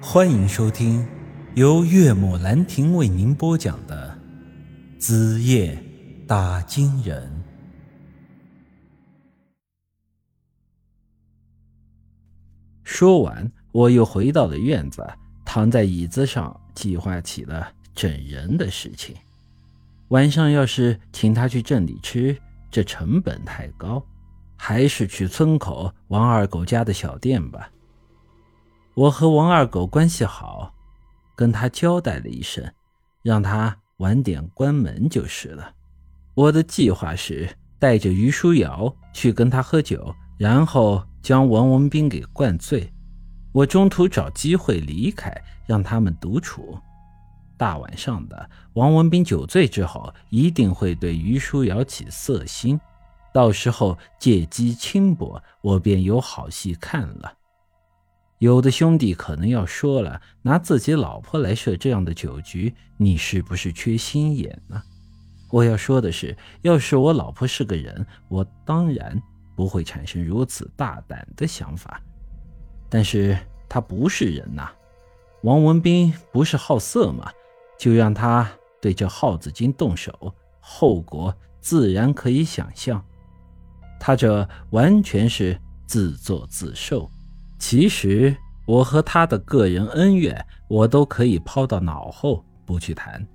[0.00, 1.06] 欢迎收听
[1.54, 4.16] 由岳母兰亭为您播讲的
[5.00, 5.82] 《子夜
[6.26, 7.26] 打金人》。
[12.84, 15.04] 说完，我又回到了院子，
[15.46, 19.16] 躺在椅子上，计划起了整人的事情。
[20.08, 22.36] 晚上要是请他去镇里吃，
[22.70, 24.04] 这成本太高，
[24.56, 27.70] 还是去村口王二狗家的小店吧。
[28.96, 30.72] 我和王二狗关系好，
[31.34, 32.64] 跟他交代了一声，
[33.22, 35.70] 让他晚点关门就是了。
[36.32, 37.46] 我的计划是
[37.78, 42.90] 带着于书瑶去跟他喝酒，然后将王文斌给灌醉。
[43.52, 45.30] 我中途找机会离开，
[45.66, 46.78] 让他们独处。
[47.58, 52.80] 大晚上的，王文斌酒醉之后一定会对于书瑶起色心，
[53.34, 57.35] 到时候借机轻薄，我便有好戏看了。
[58.38, 64.82] 有的兄弟可能要说了，拿自己老婆来设这样的酒局，你是不是缺心眼呢？
[65.50, 69.20] 我要说的是，要是我老婆是个人，我当然
[69.54, 72.02] 不会产生如此大胆的想法。
[72.90, 74.68] 但是她不是人呐，
[75.42, 77.30] 王文斌不是好色吗？
[77.78, 78.50] 就让他
[78.80, 83.04] 对这耗子精动手，后果自然可以想象。
[84.00, 87.10] 他这完全是自作自受。
[87.58, 93.26] 其实我和他的个人恩怨，我都可以抛到脑后不去谈。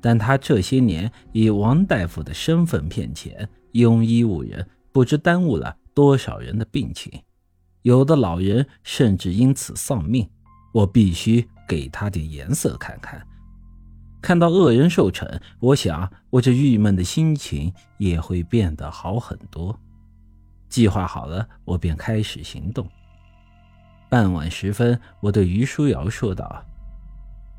[0.00, 7.12] 但他这些年以王大夫的身份骗钱，庸医误人，不知耽误了多少人的病情，
[7.82, 10.28] 有的老人甚至因此丧命。
[10.72, 13.26] 我必须给他点颜色看看。
[14.20, 19.76] 看到恶人受惩，我想我这郁闷的心情也会变得好很多。
[20.68, 22.86] 计划好了，我便开始行动。
[24.10, 26.64] 傍晚时分，我对于书瑶说道：“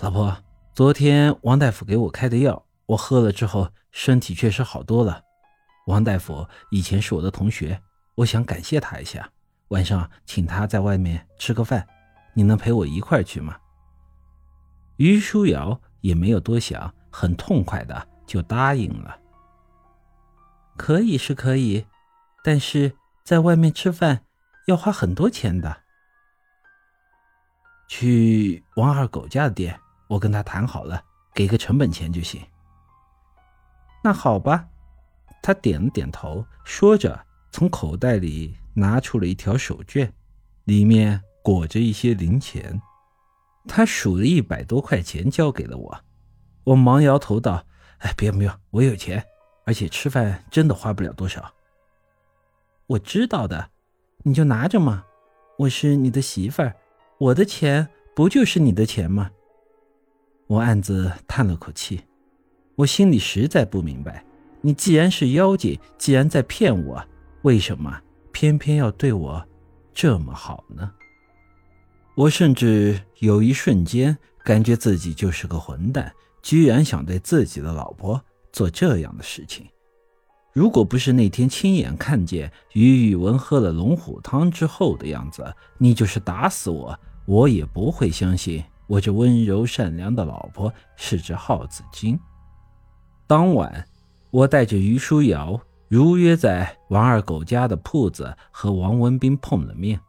[0.00, 0.34] 老婆，
[0.72, 5.22] 昨天王大夫给我开的药，我喝了之后，身体确实好多了。
[5.86, 7.78] 王大夫以前是我的同学，
[8.14, 9.28] 我想感谢他一下，
[9.68, 11.86] 晚上请他在外面吃个饭，
[12.32, 13.58] 你能陪我一块去吗？”
[14.96, 19.18] 于书瑶也没有多想，很痛快的就答应了。
[20.78, 21.84] 可以是可以，
[22.42, 24.24] 但是在外面吃饭
[24.68, 25.82] 要花很多钱的。
[27.92, 31.02] 去王二狗家的店，我跟他谈好了，
[31.34, 32.40] 给个成本钱就行。
[34.04, 34.64] 那好吧，
[35.42, 40.08] 他点了点头，说着从口袋里拿出了一条手绢，
[40.66, 42.80] 里面裹着一些零钱。
[43.66, 46.00] 他数了一百多块钱交给了我，
[46.62, 47.66] 我忙摇头道
[47.98, 49.26] ：“哎，不用不用，我有钱，
[49.66, 51.52] 而且吃饭真的花不了多少。”
[52.86, 53.70] 我知道的，
[54.22, 55.04] 你就拿着嘛，
[55.58, 56.76] 我是你的媳妇儿。
[57.20, 57.86] 我的钱
[58.16, 59.30] 不就是你的钱吗？
[60.46, 62.00] 我暗自叹了口气，
[62.76, 64.24] 我心里实在不明白，
[64.62, 67.04] 你既然是妖精，既然在骗我，
[67.42, 68.00] 为什么
[68.32, 69.46] 偏偏要对我
[69.92, 70.90] 这么好呢？
[72.14, 76.10] 我甚至有一瞬间感觉自己就是个混蛋，
[76.40, 78.18] 居然想对自己的老婆
[78.50, 79.66] 做这样的事情。
[80.54, 86.98] 如果不是那天亲眼看见于宇文喝了龙虎汤之后的样子，你就是打死我。
[87.30, 92.18] 我也不会相信我这温柔善良的老婆是只耗子精。
[93.28, 93.86] 当晚，
[94.32, 100.00] 我带着于书瑶如约在王二狗家的铺子和王文斌碰了面。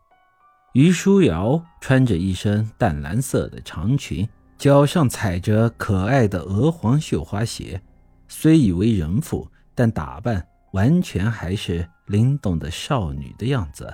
[0.74, 4.28] 于书瑶穿着一身淡蓝色的长裙，
[4.58, 7.80] 脚上踩着可爱的鹅黄绣花鞋，
[8.28, 13.94] 虽已为人妇，但打扮完全还是灵动的少女的样子。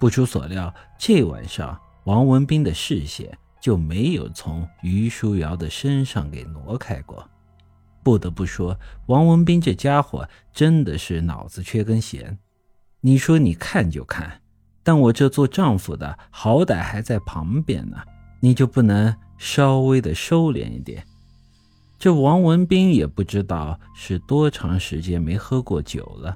[0.00, 1.80] 不出所料，这晚上。
[2.04, 7.28] 王文斌的视线就没有从于书瑶的身上给挪开过。
[8.02, 12.38] 不得不说，王文斌这家伙真的是脑子缺根弦。
[13.02, 14.40] 你说你看就看，
[14.82, 17.98] 但我这做丈夫的好歹还在旁边呢，
[18.40, 21.06] 你就不能稍微的收敛一点？
[21.98, 26.34] 这王文斌也不知道是多长时间没喝过酒了，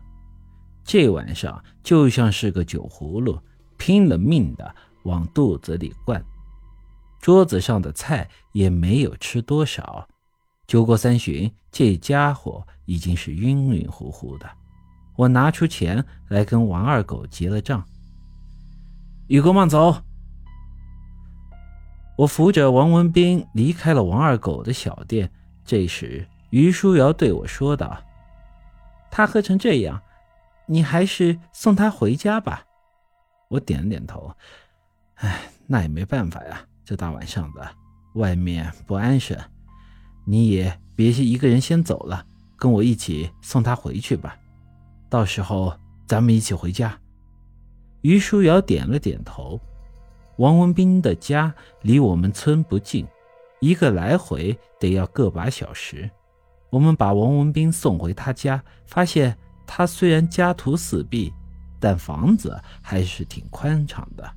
[0.85, 3.38] 这晚上就像是个酒葫芦，
[3.79, 4.75] 拼了命的。
[5.05, 6.23] 往肚子里灌，
[7.21, 10.06] 桌子上的菜也没有吃多少。
[10.67, 14.51] 酒过三巡，这家伙已经是晕晕乎乎的。
[15.17, 17.85] 我拿出钱来跟王二狗结了账。
[19.29, 20.03] 宇哥慢走。
[22.17, 25.31] 我扶着王文斌离开了王二狗的小店。
[25.65, 28.03] 这时，于书瑶对我说道
[29.11, 30.03] ：“他喝成这样，
[30.67, 32.67] 你还是送他回家吧。”
[33.49, 34.37] 我点了点头。
[35.16, 37.69] 哎，那也没办法呀，这大晚上的，
[38.14, 39.38] 外面不安生，
[40.25, 42.26] 你也别一个人先走了，
[42.56, 44.37] 跟我一起送他回去吧。
[45.08, 45.76] 到时候
[46.06, 46.99] 咱们一起回家。”
[48.02, 49.61] 于书瑶点了点头。
[50.37, 53.06] 王文斌的家离我们村不近，
[53.61, 56.11] 一个来回得要个把小时。
[56.70, 61.32] 我们把王文斌送回他家，发现他虽然家徒四壁，
[61.78, 64.28] 但房子还是挺宽敞的。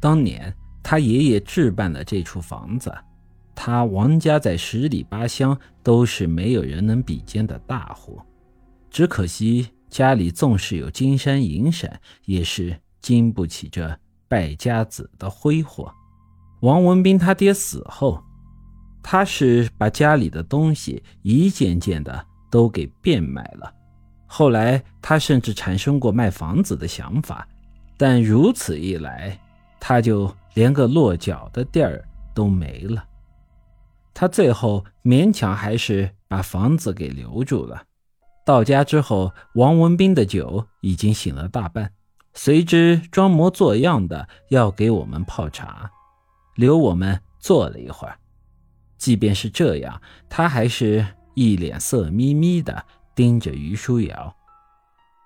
[0.00, 2.92] 当年他爷爷置办了这处房子，
[3.54, 8.20] 他王家在十里八乡都是没有人能比肩的大户。
[8.90, 13.98] 只可惜家里纵是有金山银山，也是经不起这。
[14.30, 15.90] 败家子的挥霍，
[16.60, 18.22] 王文斌他爹死后，
[19.02, 23.72] 他是把家里的东西一件件的都给变卖了。
[24.26, 27.48] 后来他甚至产生过卖房子的想法，
[27.96, 29.40] 但如此一来，
[29.80, 32.04] 他就连个落脚的地儿
[32.34, 33.04] 都没了。
[34.12, 37.84] 他最后勉强还是把房子给留住了。
[38.44, 41.92] 到家之后，王文斌的酒已经醒了大半。
[42.34, 45.90] 随之装模作样的要给我们泡茶，
[46.54, 48.16] 留我们坐了一会儿。
[48.96, 51.04] 即便是这样，他还是
[51.34, 52.84] 一脸色眯眯的
[53.14, 54.36] 盯着于书瑶。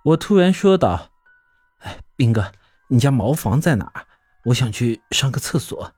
[0.04, 1.10] 我突然说道
[1.81, 2.52] ：“哎，斌哥，
[2.88, 3.93] 你家茅房在哪？
[4.44, 5.93] 我想去上个厕所。”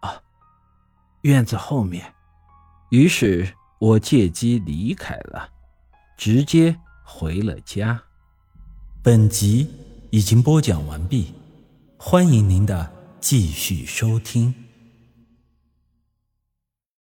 [0.00, 0.22] 啊，
[1.22, 2.14] 院子后面。
[2.90, 5.50] 于是我借机离开了，
[6.16, 8.02] 直接回了家。
[9.02, 9.68] 本集。
[10.10, 11.34] 已经播讲完毕，
[11.98, 12.90] 欢迎您的
[13.20, 14.67] 继续收听。